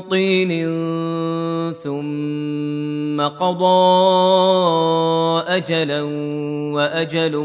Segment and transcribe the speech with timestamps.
[0.00, 0.50] طين
[1.72, 3.88] ثم قضى
[5.48, 6.02] أجلا
[6.72, 7.36] وأجل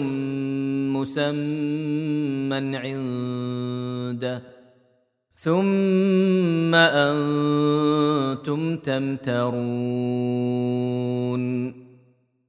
[0.93, 4.41] مسمى عنده.
[5.35, 10.23] ثم أنتم تمترون.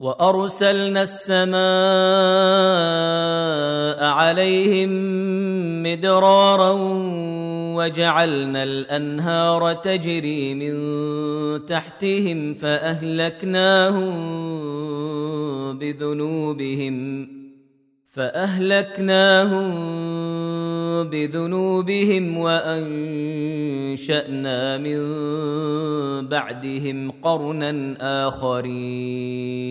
[0.00, 1.60] وأرسلنا السماء
[4.04, 4.90] عليهم
[5.82, 6.72] مدرارا
[7.76, 10.74] وجعلنا الأنهار تجري من
[11.66, 14.12] تحتهم فأهلكناهم
[15.78, 17.28] بذنوبهم
[18.10, 19.70] فأهلكناهم
[21.10, 22.98] بذنوبهم وأنشأنا
[24.78, 24.98] من
[26.28, 27.96] بعدهم قرنا
[28.28, 29.70] آخرين.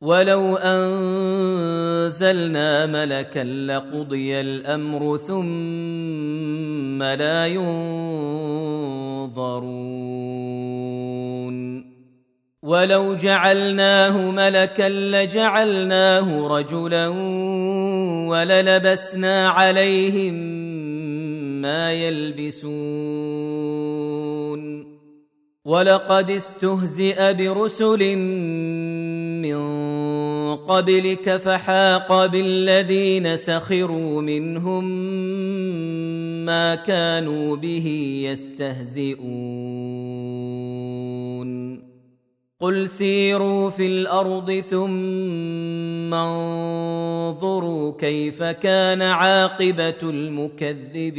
[0.00, 1.66] ولو انزلنا
[2.86, 7.88] ملكا لقضي الامر ثم لا ينظرون
[12.62, 17.08] ولو جعلناه ملكا لجعلناه رجلا
[18.28, 20.34] وللبسنا عليهم
[21.62, 23.38] ما يلبسون
[25.64, 28.02] ولقد استهزئ برسل
[29.54, 34.84] من قبلك فحاق بالذين سخروا منهم
[36.44, 39.28] ما كانوا به يستهزئون.
[42.60, 51.18] قل سيروا في الأرض ثم انظروا كيف كان عاقبة المكذبين.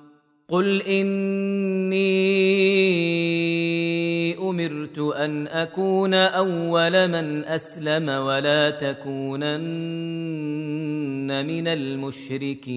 [0.51, 2.11] قل اني
[4.37, 9.51] امرت ان اكون اول من اسلم ولا تكونن
[11.45, 12.71] من المشركين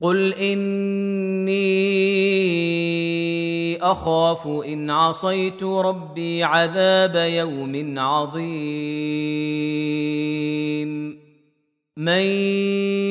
[0.00, 1.64] قل اني
[3.82, 9.24] اخاف ان عصيت ربي عذاب يوم عظيم
[11.96, 12.22] من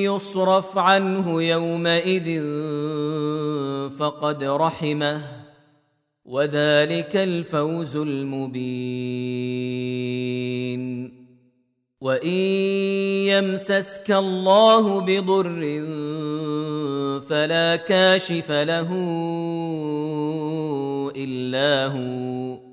[0.03, 2.41] يصرف عنه يومئذ
[3.89, 5.21] فقد رحمه
[6.25, 9.53] وذلك الفوز المبين.
[12.01, 12.39] وإن
[13.27, 15.61] يمسسك الله بضر
[17.29, 18.89] فلا كاشف له
[21.15, 22.72] إلا هو.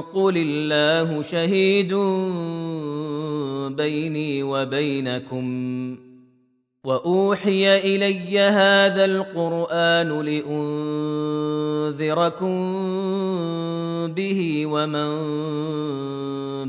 [0.00, 1.94] قل الله شهيد
[3.76, 5.46] بيني وبينكم
[6.84, 10.20] واوحي الي هذا القران
[11.86, 12.56] لانذركم
[14.14, 15.12] به ومن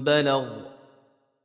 [0.03, 0.43] بلغ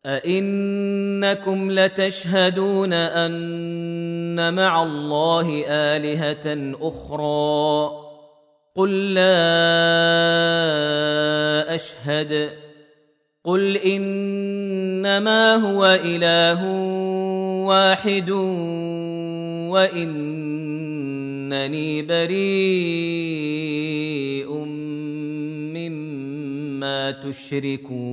[0.07, 8.12] ائنكم لتشهدون ان مع الله الهه أخرى
[8.77, 9.25] قل لا
[11.75, 12.51] أشهد.
[13.45, 16.67] قل إنما هو إله
[17.67, 18.31] واحد
[19.71, 20.43] وإنني
[22.03, 22.33] بريء
[25.75, 28.13] مما تشركون.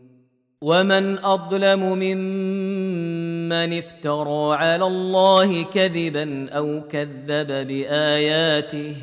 [0.61, 8.95] ومن اظلم ممن افترى على الله كذبا أو كذب باياته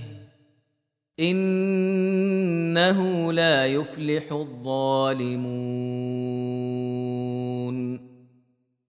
[1.21, 2.99] انه
[3.33, 5.49] لا يفلح الظالمون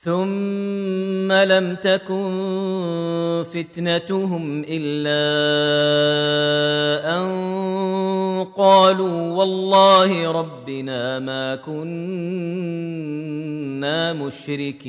[0.00, 5.18] ثم لم تكن فتنتهم الا
[7.18, 7.28] ان
[8.56, 12.42] قالوا والله ربنا ما كنا
[14.12, 14.88] مشركين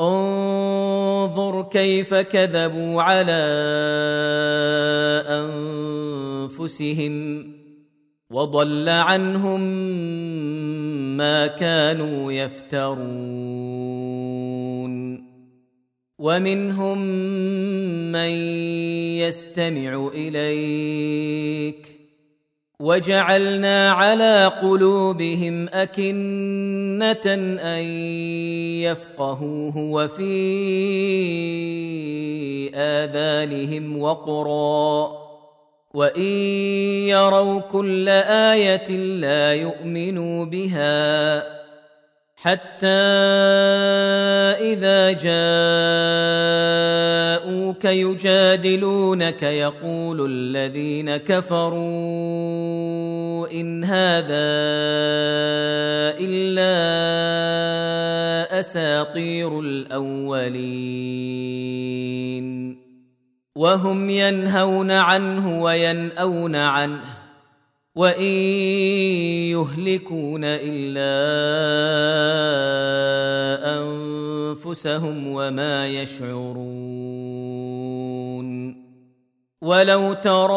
[0.00, 3.42] انظر كيف كذبوا على
[6.48, 7.57] انفسهم
[8.30, 9.60] وضل عنهم
[11.16, 12.98] ما كانوا يفترون.
[16.18, 16.98] ومنهم
[18.12, 18.30] من
[19.18, 21.98] يستمع إليك.
[22.80, 27.82] وجعلنا على قلوبهم أكنة أن
[28.82, 30.30] يفقهوه وفي
[32.74, 35.27] آذانهم وقرا.
[35.94, 36.22] وان
[37.08, 41.58] يروا كل إيه لا يؤمنوا بها
[42.36, 42.86] حتى
[44.60, 45.38] اذا جاءوك
[47.84, 51.78] يجادلونك يقول الذين كفروا
[53.52, 54.48] ان هذا
[56.20, 56.78] الا
[58.60, 60.97] اساطير الاولين
[63.58, 67.00] وهم ينهون عنه وينأون عنه
[67.94, 68.32] وإن
[69.50, 71.10] يهلكون إلا
[73.82, 77.28] أنفسهم وما يشعرون
[79.62, 80.48] ولو ترى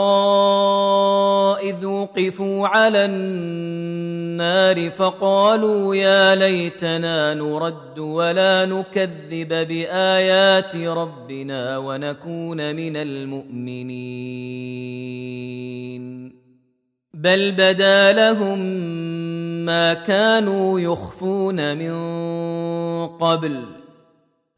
[1.70, 14.02] اذ وقفوا على النار فقالوا يا ليتنا نرد ولا نكذب بايات ربنا ونكون من المؤمنين
[17.14, 18.60] بل بدا لهم
[19.66, 21.98] ما كانوا يخفون من
[23.08, 23.81] قبل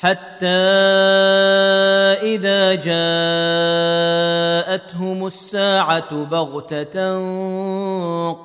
[0.00, 0.46] حتى
[2.22, 2.74] إذا
[4.74, 7.18] جاءتهم الساعة بغتة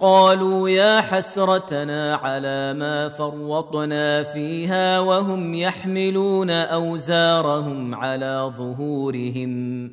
[0.02, 9.92] قالوا يا حسرتنا على ما فرطنا فيها وهم يحملون أوزارهم على ظهورهم.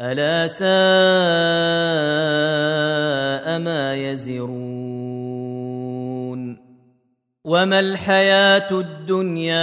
[0.00, 0.68] ألا ساء
[3.58, 5.42] ما يزرون.
[7.44, 9.62] وما الحياة الدنيا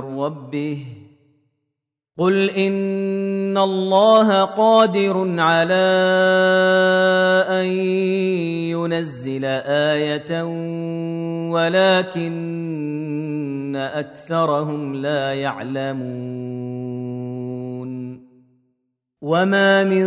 [0.00, 0.86] من ربه.
[2.18, 5.84] قل إن الله قادر على
[7.48, 7.66] أن
[8.72, 10.42] ينزل آية
[11.52, 12.76] ولكن
[13.76, 16.36] أكثرهم لا يعلمون.
[19.22, 20.06] وما من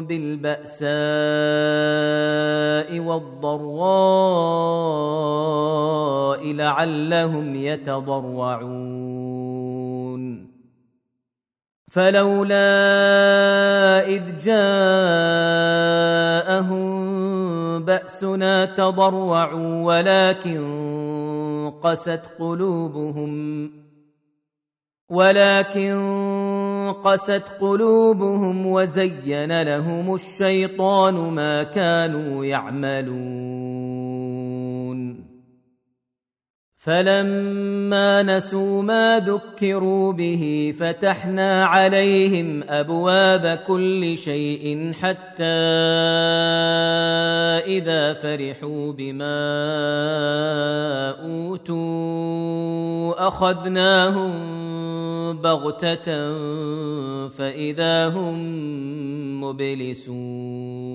[0.00, 0.88] بالبأساء
[3.00, 4.24] والضراء
[6.52, 9.04] لعلهم يتضرعون.
[11.94, 12.66] فلولا
[14.06, 14.64] إذ جاءهم
[17.84, 20.64] بأسنا تضرعوا ولكن
[21.82, 23.70] قست قلوبهم
[25.10, 25.94] ولكن
[27.04, 33.73] قست قلوبهم وزين لهم الشيطان ما كانوا يعملون.
[36.84, 45.44] فلما نسوا ما ذكروا به فتحنا عليهم أبواب كل شيء حتى
[47.64, 49.40] إذا فرحوا بما
[51.24, 54.32] أوتوا أخذناهم
[55.32, 56.32] بغتة
[57.28, 58.34] فإذا هم
[59.44, 60.94] مبلسون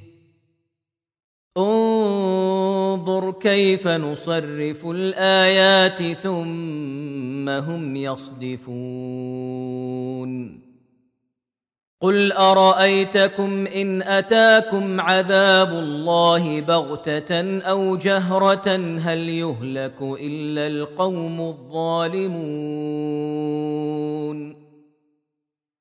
[1.57, 9.51] انظر كيف نصرف الآيات ثم هم يصدفون.
[12.01, 22.31] قل أرأيتكم إن أتاكم عذاب الله بغتة أو جهرة هل يهلك إلا القوم الظالمون؟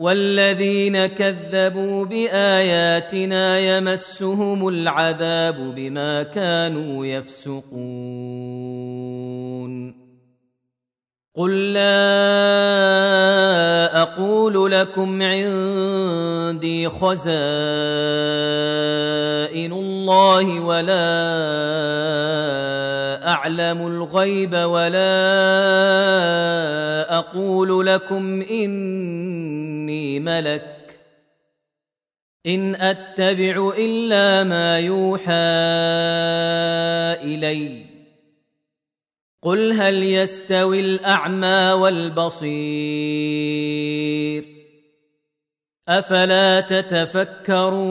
[0.00, 8.80] والذين كذبوا باياتنا يمسهم العذاب بما كانوا يفسقون
[11.36, 11.82] قل لا
[14.02, 17.32] أقول لكم عندي خزائن
[19.72, 21.10] الله ولا
[23.30, 25.18] اعلم الغيب ولا
[27.18, 31.00] أقول لكم اني ملك
[32.46, 35.32] ان اتبع الا ما يوحى
[37.24, 37.90] اليّ
[39.42, 42.50] قل هل يستوي الاعمى والبصير
[45.88, 47.90] افلا تتفكرون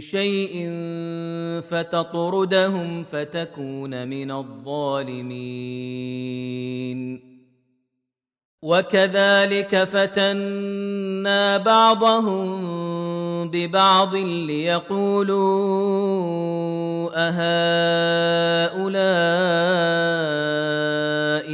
[0.00, 0.70] شيء
[1.60, 5.74] فتطردهم فتكون من الظالمين.
[8.64, 12.74] وكذلك فتنا بعضهم
[13.50, 15.44] ببعض ليقولوا
[17.14, 17.44] أهؤلاء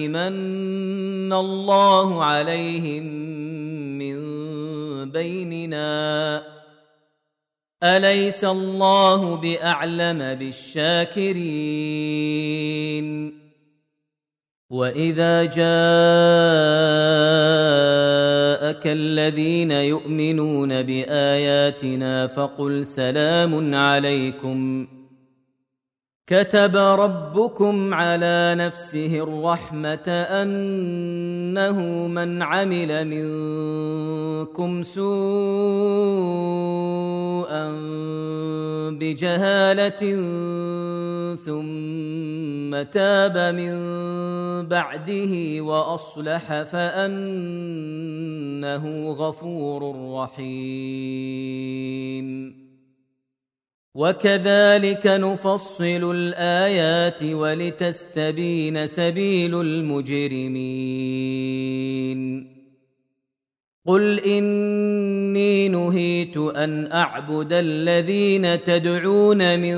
[0.09, 3.05] من الله عليهم
[3.99, 4.17] من
[5.11, 6.60] بيننا؟
[7.83, 11.41] أليس الله بأعلم بالشاكرين؟
[14.71, 15.61] وإذا جاءك
[18.87, 24.89] الذين يؤمنون بآياتنا فقل سلام عليكم.
[26.31, 35.11] كتب ربكم على نفسه الرحمة أنه من عمل منكم سوءا
[38.91, 40.17] بجهالة
[41.35, 43.75] ثم تاب من
[44.69, 47.91] بعده وأصلح فأنه
[49.13, 51.11] غفور رحيم.
[53.95, 60.61] وكذلك نفصل الآيات ولتستبين سبيل المجرمين.
[63.87, 69.77] قل إني نهيت أن أعبد الذين تدعون من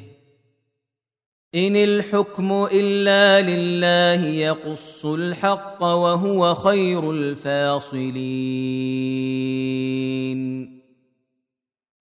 [1.55, 8.11] إن الحكم إلا لله يقص الحق وهو خير الفاصلين.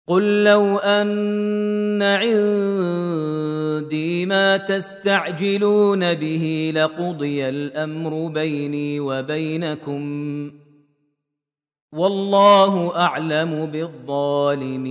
[0.06, 3.06] قل لو أن عندي
[4.26, 10.52] ما تستعجلون به لقضي الأمر بيني وبينكم
[11.92, 14.90] والله أعلم بالظالمين.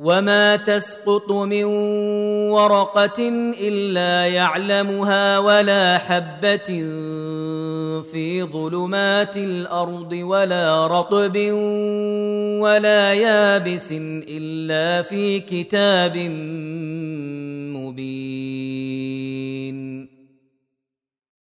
[0.00, 1.64] وما تسقط من
[2.48, 3.28] ورقه
[3.60, 6.68] الا يعلمها ولا حبه
[8.12, 11.36] في ظلمات الأرض ولا رطب
[12.60, 13.92] ولا يابس
[14.28, 16.16] الا في كتاب
[17.76, 18.80] مبين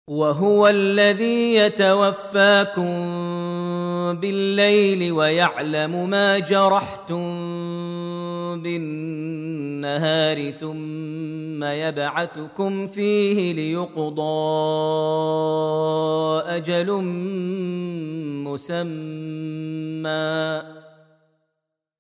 [0.08, 2.96] وهو الذي يتوفاكم
[4.20, 7.30] بالليل ويعلم ما جرحتم
[8.58, 14.22] بالنهار ثم يبعثكم فيه ليقضى
[16.48, 17.04] أجل
[18.46, 20.62] مسمى.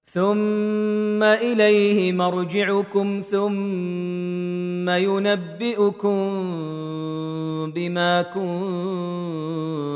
[0.06, 6.20] ثم إليه مرجعكم ثم ينبئكم
[7.72, 8.22] بما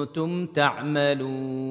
[0.06, 1.64] كنتم تعملون.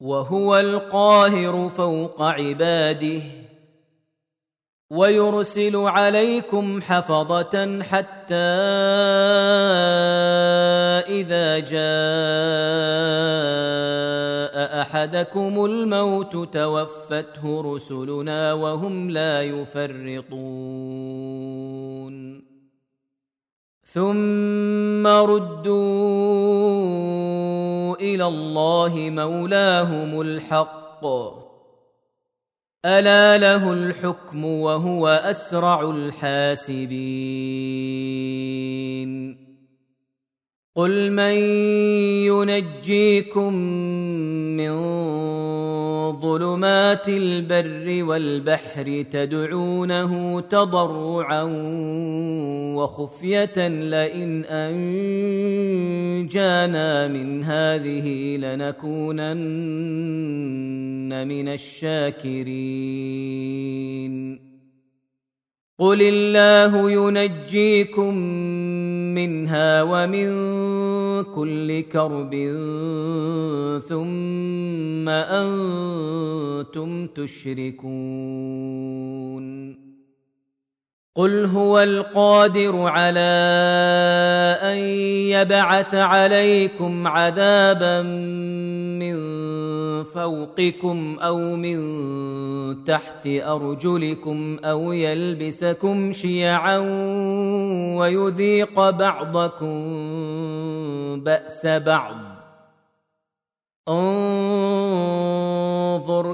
[0.00, 3.22] وهو القاهر فوق عباده.
[4.90, 8.34] ويرسل عليكم حفظة حتى
[11.08, 11.78] إذا جاء
[14.80, 20.38] أحدكم الموت توفته رسلنا وهم لا يفرطون.
[23.88, 25.76] ثم ردوا
[27.96, 31.06] إلى الله مولاهم الحق.
[32.84, 36.88] ألا له الحكم وهو أسرع الحاسبين.
[40.76, 41.34] قل من
[42.28, 43.54] ينجيكم
[44.56, 44.70] من
[46.12, 51.42] ظلمات البر والبحر تدعونه تضرعا
[52.74, 54.44] وخفية لئن
[56.24, 59.28] أنجانا من هذه لنكونن
[61.28, 62.48] من الشاكرين.
[65.78, 68.14] قل الله ينجيكم
[69.14, 70.28] منها ومن
[71.24, 72.34] كل كرب
[73.88, 78.58] ثم أنتم تشركون
[81.14, 83.20] قل هو القادر على
[84.62, 84.78] ان
[85.34, 89.37] يبعث عليكم عذابا من
[90.04, 91.78] فوقكم أو من
[92.84, 96.78] تحت أرجلكم أو يلبسكم شيعا
[97.98, 99.78] ويذيق بعضكم
[101.20, 102.16] بأس بعض.
[103.88, 104.74] انظر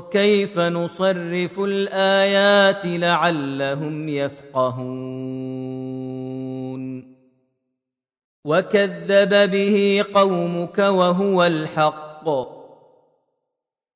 [0.01, 5.55] كيف نصرف الآيات لعلهم يفقهون.
[8.45, 12.54] وكذب به قومك وهو الحق.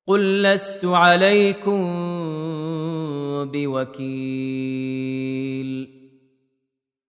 [0.09, 1.85] قل لست عليكم
[3.51, 4.09] بوكيل.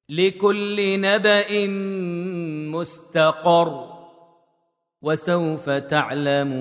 [0.09, 1.67] لكل نبأ
[2.71, 3.87] مستقر
[5.03, 6.61] وسوف تعلمون.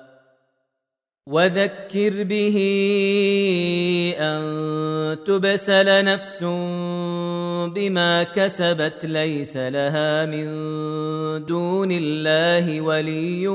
[1.27, 2.57] وذكر به
[4.17, 4.41] أن
[5.25, 6.43] تبسل نفس
[7.73, 10.45] بما كسبت ليس لها من
[11.45, 13.47] دون الله ولي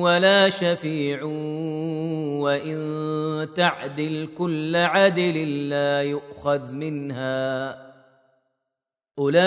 [0.00, 1.24] ولا شفيع
[2.42, 2.78] وإن
[3.56, 7.84] تعدل كل عدل لا يؤخذ منها.
[9.18, 9.42] أولئك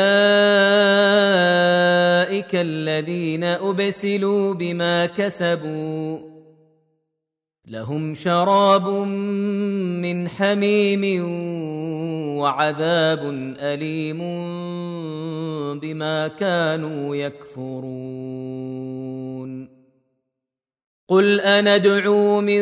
[2.56, 6.37] الذين أبسلوا بما كسبوا
[7.68, 11.26] لهم شراب من حميم
[12.40, 13.20] وعذاب
[13.60, 14.18] أليم
[15.80, 17.88] بما كانوا يكفرون.
[21.10, 22.62] قل أندعو من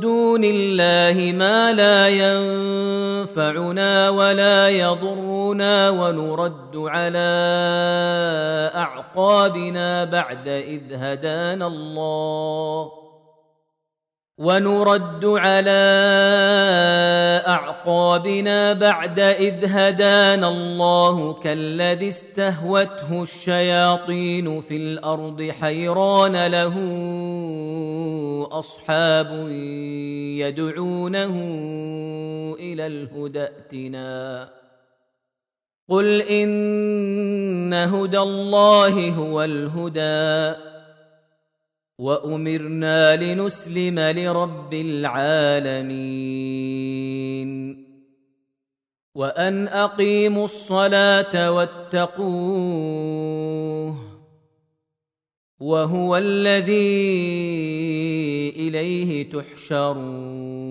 [0.00, 7.30] دون الله ما لا ينفعنا ولا يضرنا ونرد على
[8.74, 12.99] أعقابنا بعد إذ هدانا الله.
[14.40, 15.82] ونرد على
[17.46, 26.76] أعقابنا بعد إذ هدانا الله كالذي استهوته الشياطين في الأرض حيران له
[28.52, 29.48] أصحاب
[30.40, 31.34] يدعونه
[32.60, 34.48] إلى الهدى ائتنا.
[35.88, 40.69] قل إن هدى الله هو الهدى.
[42.00, 45.90] وأمرنا لنسلم لرب العالمين.
[49.14, 52.20] وأن أقيموا الصلاة واتقوه
[55.60, 57.20] وهو الذي
[58.56, 60.70] إليه تحشرون.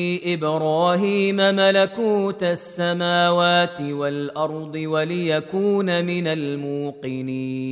[0.25, 7.71] إبراهيم ملكوت السماوات والأرض وليكون من الموقنين.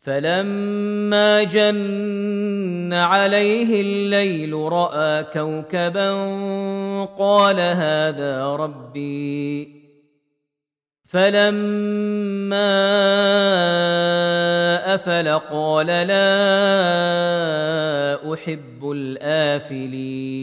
[0.00, 6.10] فلما جن عليه الليل رأى كوكبا
[7.04, 9.85] قال هذا ربي.
[11.06, 12.66] فلما
[14.94, 16.26] افل قال لا
[18.34, 20.36] احب الافلين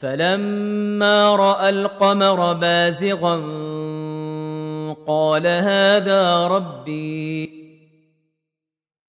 [0.00, 3.36] فلما راى القمر بازغا
[5.06, 7.45] قال هذا ربي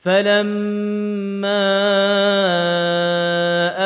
[0.00, 1.60] فلما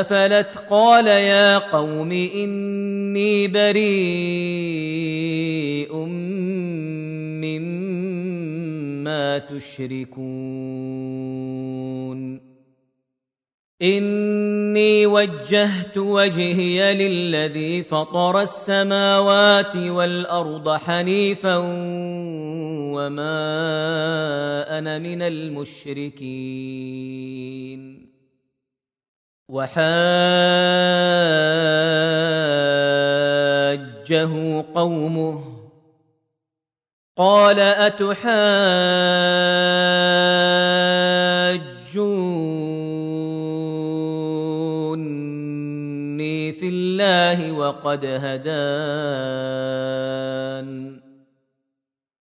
[0.00, 3.84] أفلت قال يا قوم إني بريء
[7.42, 10.84] مما تشركون.
[13.82, 21.56] إني وجهت وجهي للذي فطر السماوات والأرض حنيفا
[22.94, 26.54] وما أنا من المشركين
[33.74, 35.54] وحاجه قومه
[37.16, 37.60] قال
[45.14, 48.64] اتحاجوني في الله وقد هدان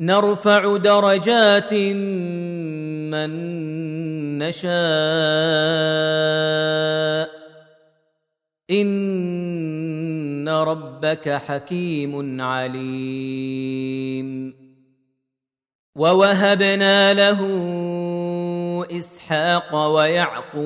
[0.00, 1.74] نرفع درجات
[3.12, 3.30] من
[4.38, 4.72] نشاء.
[8.70, 14.54] إن ربك حكيم عليم.
[15.96, 17.40] ووهبنا له
[18.98, 20.62] إسحاق ويعقوب.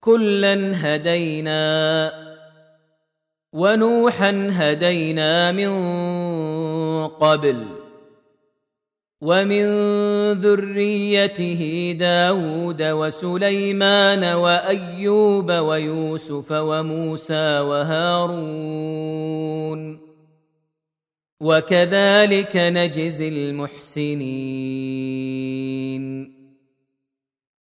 [0.00, 2.33] كلا هدينا.
[3.54, 5.70] ونوحا هدينا من
[7.06, 7.64] قبل
[9.20, 9.64] ومن
[10.32, 19.14] ذريته داود وسليمان وأيوب ويوسف وموسى وهارون
[21.40, 24.74] وكذلك نجزي المحسنين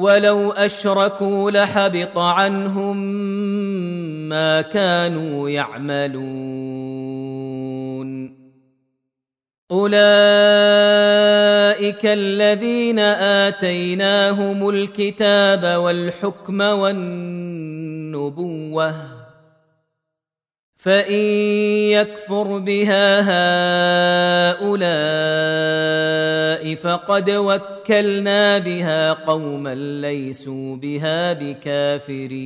[0.00, 2.96] ولو أشركوا لحبط عنهم
[4.28, 7.00] ما كانوا يعملون.
[9.70, 10.00] أولئك
[12.06, 12.98] الذين
[13.48, 17.60] آتيناهم الكتاب والحكم والنبوة
[20.82, 21.24] فان
[21.92, 23.20] يكفر بها
[24.50, 24.80] هؤلاء
[26.74, 32.40] فقد وكلنا بها قوما ليسوا بها بكافرين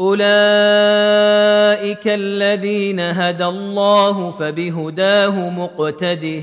[0.00, 0.38] اولئك
[2.06, 6.42] الذين هدى الله فبهداه مقتده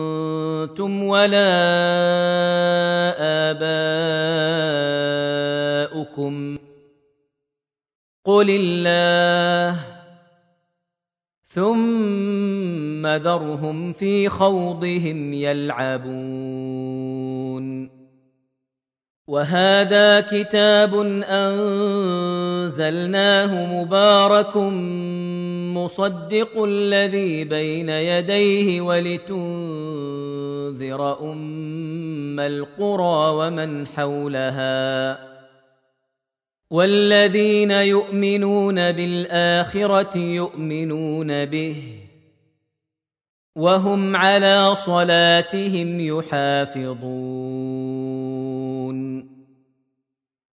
[0.63, 1.51] أنتم ولا
[5.99, 6.57] آباؤكم.
[8.25, 9.79] قل الله.
[11.47, 16.41] ثم ذرهم في خوضهم يلعبون.
[19.27, 20.95] وهذا كتاب
[21.29, 23.03] انزلناه
[23.81, 24.57] مبارك
[25.83, 29.41] مصدق الذي بين يديه ولتنذر
[31.31, 35.19] أم القرى ومن حولها
[36.71, 41.75] والذين يؤمنون بالآخرة يؤمنون به
[43.55, 47.70] وهم على صلاتهم يحافظون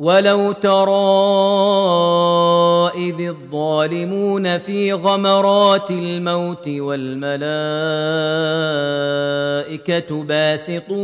[0.00, 0.90] ولو ترى
[2.94, 7.40] اذ الظالمون في غمرات الموت والملائكه
[10.22, 11.00] باسطوا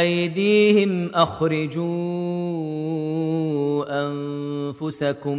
[0.00, 1.88] ايديهم اخرجوا
[4.06, 5.38] انفسكم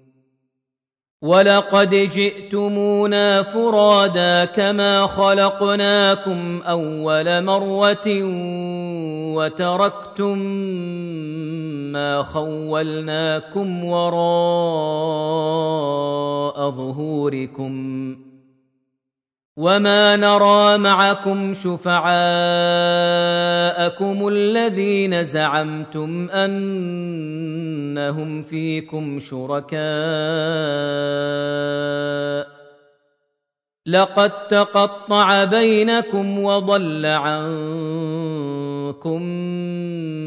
[1.21, 8.07] ولقد جئتمونا فرادا كما خلقناكم اول مره
[9.35, 10.37] وتركتم
[11.93, 14.21] ما خولناكم وراء
[16.71, 18.15] ظهوركم
[19.57, 21.53] وما نرى معكم
[23.81, 29.81] شفعاءكم الذين زعمتم أنهم فيكم شركاء
[33.85, 37.61] لقد تقطع بينكم وضل عنكم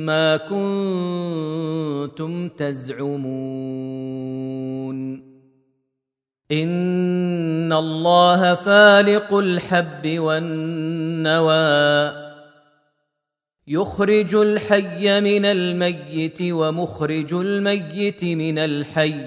[0.06, 3.34] ما كنتم تزعمون
[6.52, 12.23] إن الله فالق الحب والنوى
[13.68, 19.26] يخرج الحي من الميت ومخرج الميت من الحي.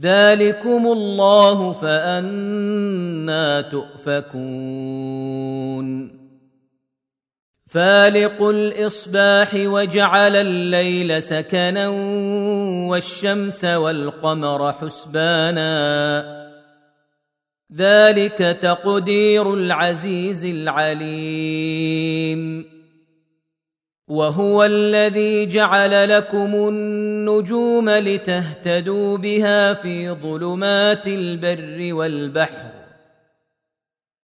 [0.00, 5.12] ذلكم الله فأنا تؤفكون.
[7.66, 11.88] فالق الإصباح وجعل الليل سكنا
[12.88, 16.41] والشمس والقمر حسبانا.
[17.76, 21.92] ذلك تقدير العزيز العليم.
[24.08, 32.70] وهو الذي جعل لكم النجوم لتهتدوا بها في ظلمات البر والبحر.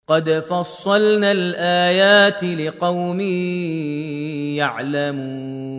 [0.08, 3.20] قد فصلنا الآيات لقوم
[4.56, 5.79] يعلمون.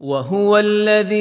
[0.00, 1.16] وهو الذي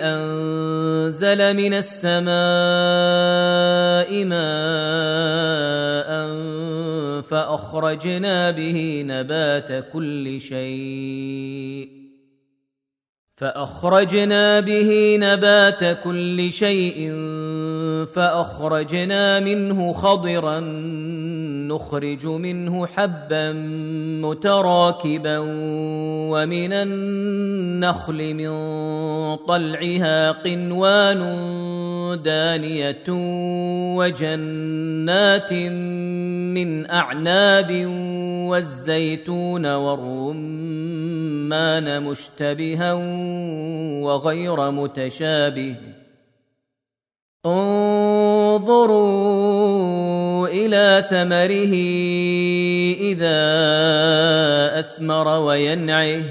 [0.00, 2.24] أنزل من السماء
[4.24, 4.46] ماء
[7.22, 11.96] فأخرجنا به نبات كل شيء.
[13.36, 17.12] فأخرجنا به نبات كل شيء
[18.14, 20.60] فأخرجنا منه خضرا
[21.68, 23.52] نخرج منه حبا
[24.22, 25.38] متراكبا
[26.30, 28.50] ومن النخل من
[29.36, 31.22] طلعها قنوان
[32.22, 33.04] دانية
[33.96, 37.86] وجنات من أعناب
[38.48, 40.92] والزيتون والرمان
[42.02, 42.92] مشتبها
[44.02, 45.76] وغير متشابه
[47.46, 49.28] انظروا
[50.48, 51.74] إلى ثمره
[53.00, 53.38] إذا
[54.78, 56.22] أثمر وينعه.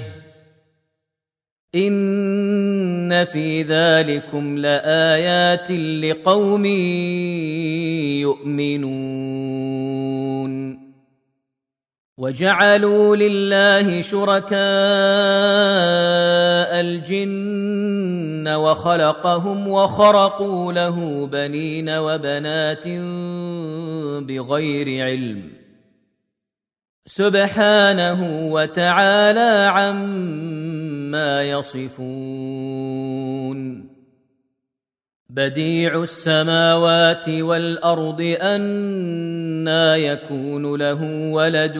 [1.74, 6.64] إن في ذلكم لآيات لقوم
[8.20, 9.36] يؤمنون.
[12.18, 14.56] وجعلوا لله شركاء
[16.80, 18.15] الجن
[18.48, 22.88] وخلقهم وخرقوا له بنين وبنات
[24.28, 25.52] بغير علم.
[27.06, 32.76] سبحانه وتعالى عما يصفون.
[35.30, 41.76] بديع السماوات والأرض أنا يكون له ولد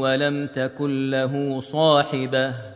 [0.00, 2.75] ولم تكن له صاحبة.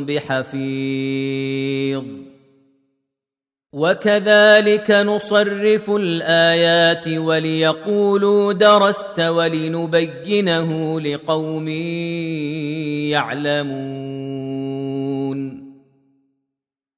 [0.00, 0.62] بحفيظ.
[3.72, 11.68] وكذلك نصرف الآيات وليقولوا درست ولنبينه لقوم
[13.08, 13.72] يعلمون.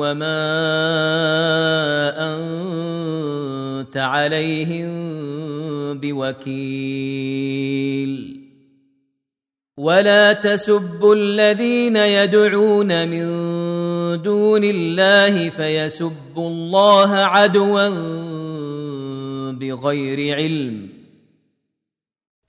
[0.00, 0.40] وما
[2.34, 4.90] انت عليهم
[6.00, 7.50] بوكيل
[9.78, 13.26] ولا تسبوا الذين يدعون من
[14.22, 17.88] دون الله فيسبوا الله عدوا
[19.52, 20.99] بغير علم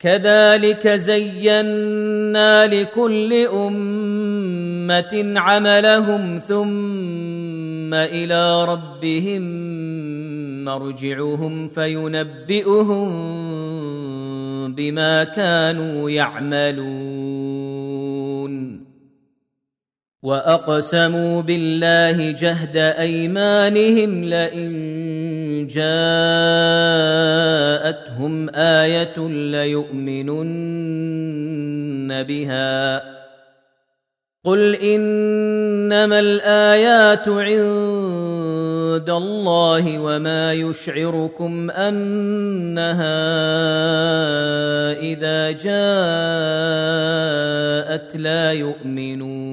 [0.01, 9.41] كذلك زينا لكل أمة عملهم ثم إلى ربهم
[10.65, 13.09] مرجعهم فينبئهم
[14.73, 17.71] بما كانوا يعملون.
[20.23, 24.71] وأقسموا بالله جهد أيمانهم لئن
[25.67, 25.83] جاءتهم
[28.55, 30.43] آية ليؤمنن
[32.23, 33.01] بها.
[34.43, 43.21] قل إنما الآيات عند الله وما يشعركم أنها
[44.99, 45.71] إذا جاءت
[48.15, 49.51] لا يؤمنون.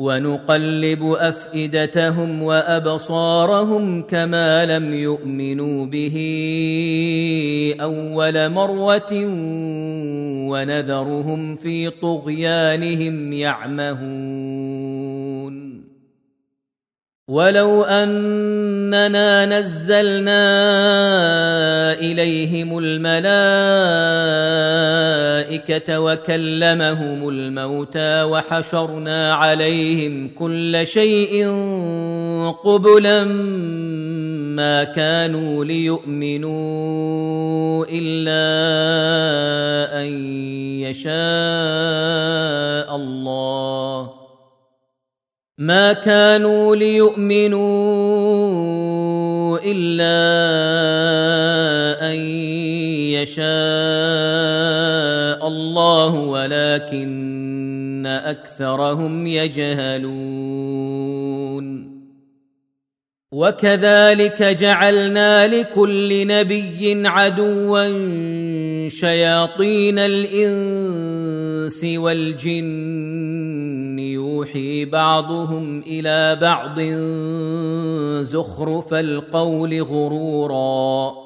[0.00, 6.16] ونقلب أفئدتهم وأبصارهم كما لم يؤمنوا به
[7.80, 9.12] أول مرة
[10.50, 14.76] ونذرهم في طغيانهم يعمهون.
[17.28, 20.42] ولو أننا نزلنا
[21.92, 24.16] إليهم الملائكة
[25.90, 31.48] وكلمهم الموتى وحشرنا عليهم كل شيء
[32.64, 33.24] قبلا
[34.56, 36.66] ما كانوا ليؤمنوا
[37.90, 38.42] إلا
[40.00, 40.06] أن
[40.80, 41.16] يشاء
[42.96, 44.26] الله.
[45.58, 47.66] ما كانوا ليؤمنوا
[49.64, 50.16] إلا
[52.12, 52.16] أن
[53.16, 53.46] يشاء
[55.46, 60.76] الله ولكن أكثرهم يجهلون.
[63.32, 67.88] وكذلك جعلنا لكل نبي عدوا
[68.88, 73.98] شياطين الإنس والجن.
[73.98, 76.80] يوحي بعضهم إلى بعض
[78.24, 81.25] زخرف القول غرورا.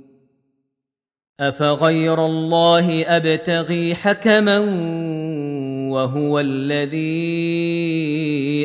[1.41, 4.59] افغير الله ابتغي حكما
[5.89, 6.99] وهو الذي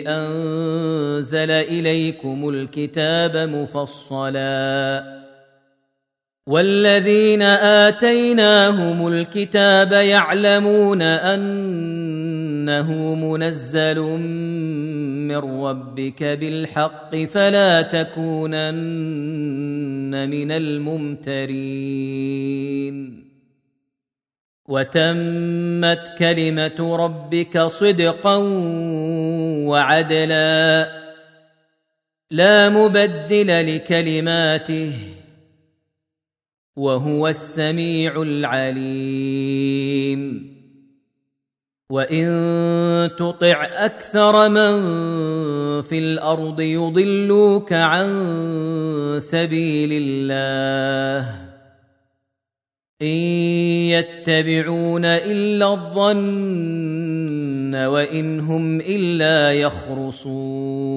[0.09, 5.16] انزل اليكم الكتاب مفصلا
[6.47, 11.03] والذين اتيناهم الكتاب يعلمون
[12.67, 14.01] إنه منزل
[15.29, 18.71] من ربك بالحق فلا تكونن
[20.31, 21.57] من الممترين.
[24.69, 28.37] وتمت كلمة ربك صدقا
[29.67, 30.89] وعدلا.
[32.31, 34.93] لا مبدل لكلماته.
[36.77, 39.17] وهو السميع العليم.
[41.91, 44.72] وان تطع أكثر من
[45.82, 48.09] في الأرض يضلوك عن
[49.22, 51.47] سبيل الله
[53.03, 53.16] ان
[53.95, 60.97] يتبعون الا الظن وان هم الا يخرصون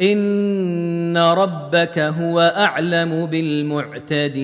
[0.00, 4.36] ان ربك هو اعلم بالمعتدين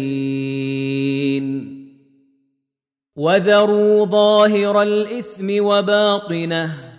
[3.16, 6.92] وذروا ظاهر الاثم وباطنه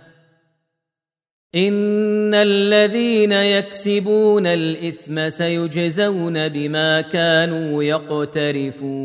[1.54, 9.04] ان الذين يكسبون الاثم سيجزون بما كانوا يقترفون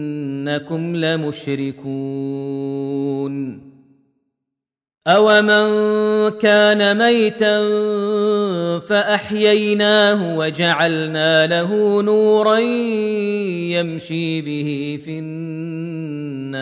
[0.41, 1.91] إنكم لمشركون.
[5.07, 7.59] أومن كان ميتا
[8.79, 12.57] فأحييناه وجعلنا له نورا
[13.69, 16.61] يمشي به في الناس.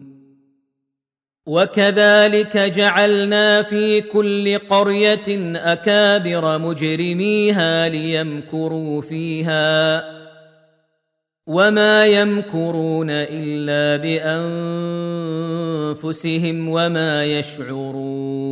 [1.51, 10.03] وكذلك جعلنا في كل قرية أكابر مجرميها ليمكروا فيها.
[11.47, 14.03] وما يمكرون إلا
[15.91, 18.51] بأنفسهم وما يشعرون.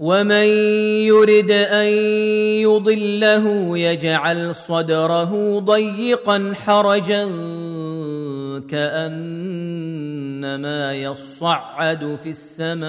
[0.00, 0.44] ومن
[1.08, 1.86] يرد ان
[2.60, 7.24] يضله يجعل صدره ضيقا حرجا
[8.70, 10.12] كانما
[10.94, 12.86] يصعد في السماء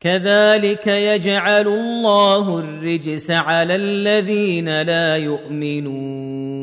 [0.00, 6.62] كذلك يجعل الله الرجس على الذين لا يؤمنون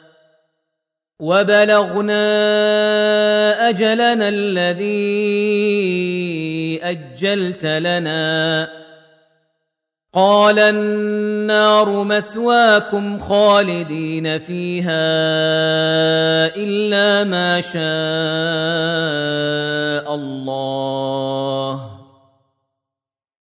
[1.21, 2.19] وبلغنا
[3.69, 4.89] أجلنا الذي
[6.83, 8.69] أجلت لنا.
[10.13, 14.91] قال النار مثواكم خالدين فيها
[16.55, 17.81] إلا ما شاء
[20.15, 21.91] الله.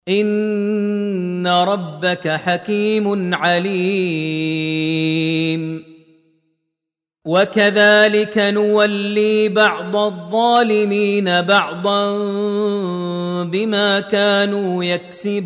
[0.09, 4.55] إن ربك حكيم عليم.
[7.25, 12.17] وكذلك نولي بعض الظالمين بعضا
[13.43, 15.45] بما كانوا يكسبون.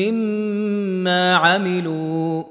[0.00, 2.44] مما عملوا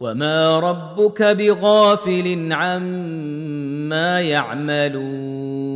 [0.00, 5.70] وما ربك بغافل عما يعملون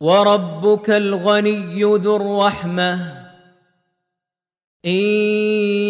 [0.00, 3.19] وربك الغني ذو الرحمة
[4.86, 4.92] ان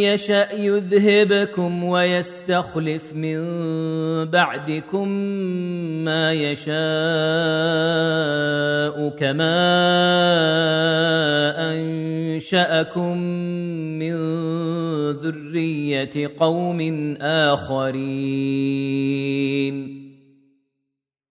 [0.03, 3.41] يشا يذهبكم ويستخلف من
[4.30, 5.09] بعدكم
[6.05, 6.74] ما يشاء
[9.09, 9.61] كما
[11.72, 13.18] انشاكم
[13.99, 14.14] من
[15.11, 18.91] ذريه قوم اخرين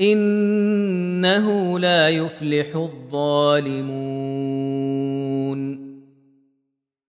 [0.00, 4.26] إنه لا يفلح الظالمون.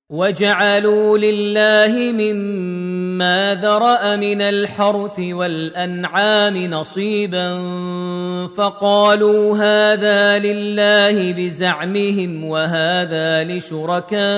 [0.10, 7.58] وجعلوا لله مما ذرأ من الحرث والأنعام نصيبا
[8.48, 14.38] فقالوا هذا لله بزعمهم وهذا لشركائنا.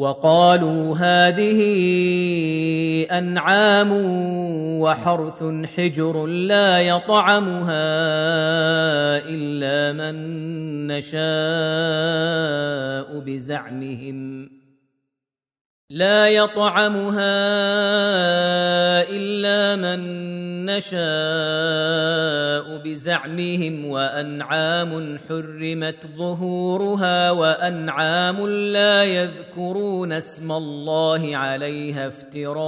[0.00, 1.60] وقالوا هذه
[3.10, 3.92] أنعام
[4.80, 5.44] وحرث
[5.76, 7.90] حجر لا يطعمها
[9.28, 10.16] إلا من
[10.86, 11.20] نشاء
[13.20, 14.59] بزعمهم.
[15.90, 17.40] لا يطعمها
[19.10, 20.00] إلا من
[20.66, 21.00] نشاء
[22.84, 32.60] بزعمهم وأنعام حرمت ظهورها وأنعام لا يذكرون اسم الله عليها افتراء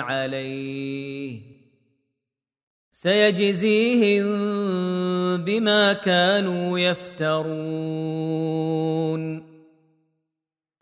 [0.00, 1.40] عليه.
[2.92, 4.26] سيجزيهم
[5.44, 7.54] بما كانوا يفترون.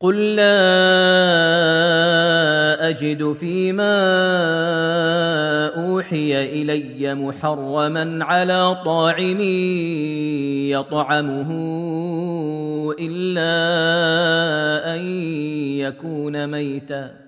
[0.00, 0.78] قل لا
[2.88, 3.96] اجد فيما
[5.76, 9.40] اوحي الي محرما على طاعم
[10.70, 11.50] يطعمه
[13.00, 13.54] الا
[14.94, 15.00] ان
[15.78, 17.27] يكون ميتا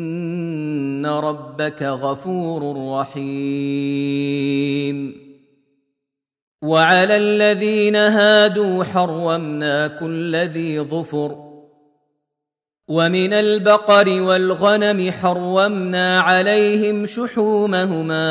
[1.05, 4.41] ربك غفور رحيم.
[6.61, 11.51] وعلى الذين هادوا حرمنا كل ذي ظفر.
[12.87, 18.25] ومن البقر والغنم حرمنا عليهم شحومهما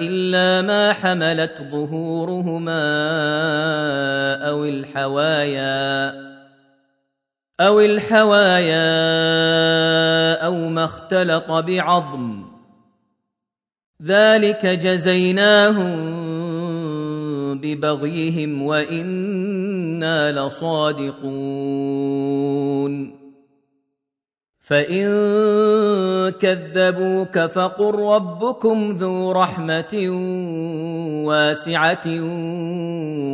[0.00, 2.84] الا ما حملت ظهورهما
[4.48, 6.35] أو الحوايا.
[7.60, 8.76] أو الحوايا
[10.46, 12.44] أو ما اختلط بعظم.
[14.02, 15.96] ذلك جزيناهم
[17.58, 21.26] ببغيهم وإنا لصادقون.
[24.66, 29.94] فان كذبوك فقل ربكم ذو رحمه
[31.24, 32.06] واسعه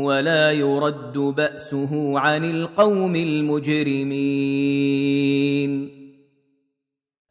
[0.04, 4.12] ولا يرد باسه عن القوم المجرمين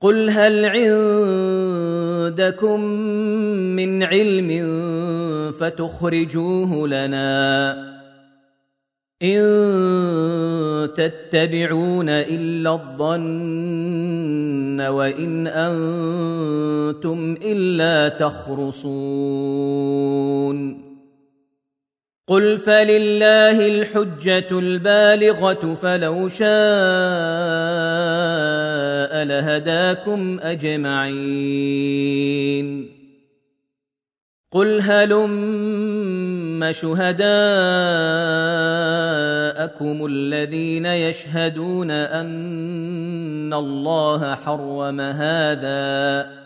[0.00, 2.80] قل هل عندكم
[3.76, 4.72] من علم
[5.52, 7.72] فتخرجوه لنا
[9.22, 18.86] ان تتبعون الا الظن وان أنتم الا تخرصون
[22.28, 26.46] قل فلله الحجه البالغه فلو شاء
[29.24, 31.86] لهداكم اجمعين
[34.52, 37.26] قل هلم شهداءكم
[40.06, 46.45] الذين يشهدون ان الله حرم هذا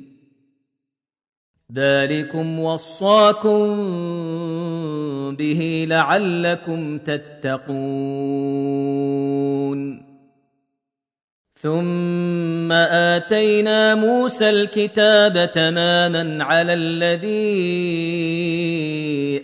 [1.73, 3.67] ذلكم وصاكم
[5.35, 7.71] به لعلكم تتقون.
[11.61, 17.31] ثم آتينا موسى الكتاب تماما على الذي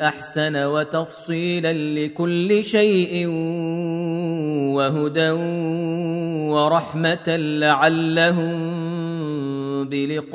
[0.02, 3.28] أحسن وتفصيلا لكل شيء
[4.74, 5.30] وهدى
[6.50, 8.58] ورحمة لعلهم
[9.90, 10.32] بلقاء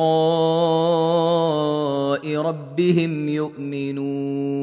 [2.37, 4.63] ربهم يؤمنون.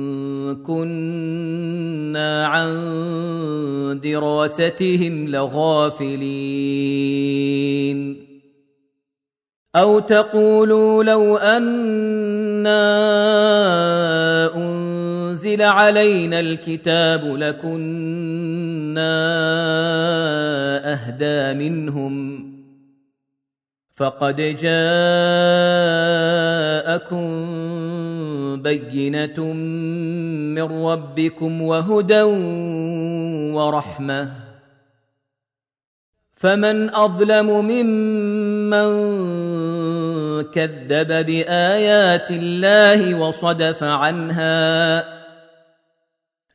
[0.53, 2.71] كنا عن
[4.03, 6.31] دراستهم لغافلين.
[9.75, 11.65] أو تقولوا لو أنا
[14.55, 17.81] أنزل علينا الكتاب لكنا
[20.93, 22.51] أهدى منهم.
[23.93, 24.71] فقد جاءكم
[28.61, 29.43] بينه
[30.55, 32.21] من ربكم وهدى
[33.53, 34.29] ورحمه
[36.33, 38.91] فمن اظلم ممن
[40.43, 45.20] كذب بايات الله وصدف عنها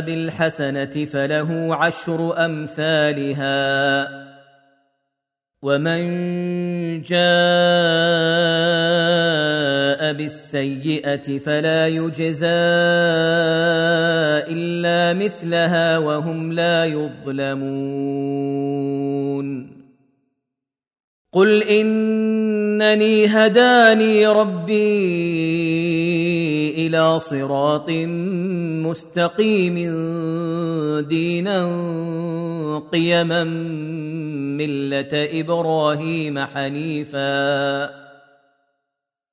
[0.00, 4.08] بالحسنة فله عشر أمثالها.
[5.62, 6.02] ومن
[7.02, 7.16] جاء
[10.12, 12.46] بالسيئة فلا يجزى
[14.48, 17.66] إلا مثلها وهم لا يظلمون.
[21.32, 26.35] قل إنني هداني ربي
[26.76, 27.90] إلى صراط
[28.86, 29.74] مستقيم
[31.08, 31.68] دينا
[32.92, 33.44] قيما
[34.58, 37.90] ملة إبراهيم حنيفا.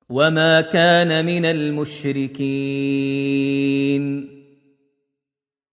[0.09, 2.73] وما كان من المشركين.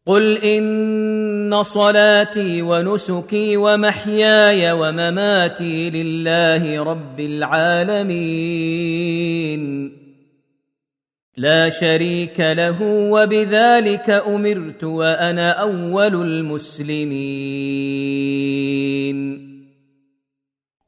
[0.07, 8.11] قل إن صلاتي ونسكي ومحياي ومماتي لله رب العالمين.
[11.37, 17.11] لا شريك له وبذلك أمرت وأنا أول المسلمين.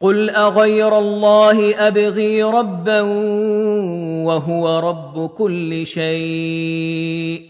[0.00, 3.00] قل أغير الله أبغي ربا
[4.26, 7.42] وهو رب كل شيء.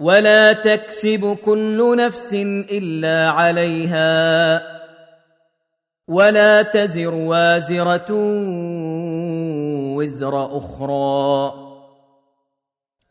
[0.00, 2.32] ولا تكسب كل نفس
[2.70, 4.62] إلا عليها.
[6.08, 8.12] ولا تزر وازرة
[9.96, 11.52] وزر أخرى.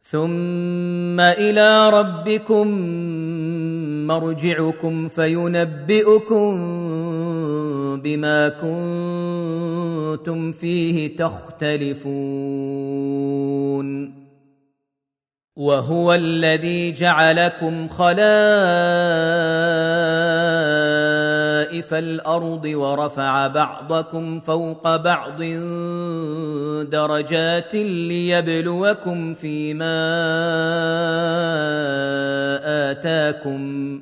[0.04, 2.68] ثم إلى ربكم
[4.08, 6.56] مرجعكم فينبئكم
[8.02, 12.04] بما كنتم فيه تختلفون.
[15.56, 18.24] وهو الذي جعلكم خلائف
[21.94, 25.42] الأرض ورفع بعضكم فوق بعض
[26.90, 30.00] درجات ليبلوكم فيما
[32.92, 34.02] آتاكم